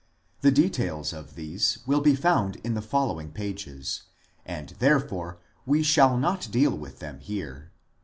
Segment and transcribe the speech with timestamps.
[0.39, 4.01] The details of these will be found in the following pages,
[4.47, 7.69] and therefore we shall not deal with them here.